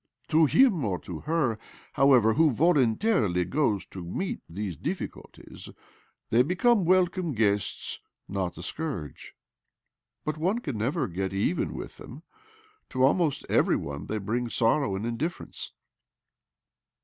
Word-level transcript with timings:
To 0.29 0.45
him 0.47 0.83
ox 0.83 1.05
to 1.05 1.19
her, 1.19 1.59
however, 1.93 2.33
who* 2.33 2.49
voluntarily 2.49 3.45
goes 3.45 3.85
to 3.91 4.03
meet 4.03 4.41
those 4.49 4.75
difficulties 4.75 5.67
2бо 5.67 5.69
OBLOMOV 5.73 6.29
they 6.31 6.41
become 6.41 6.85
welcome 6.85 7.33
guests, 7.33 7.99
not 8.27 8.57
a 8.57 8.63
scourge."" 8.63 9.35
But 10.25 10.39
one 10.39 10.57
can 10.57 10.79
never 10.79 11.07
get 11.07 11.35
even 11.35 11.75
with 11.75 11.97
them. 11.97 12.23
To 12.89 13.03
almost 13.03 13.45
every 13.47 13.75
one 13.77 14.07
they 14.07 14.17
bring 14.17 14.49
sorrow 14.49 14.95
and 14.95 15.05
indifference." 15.05 15.71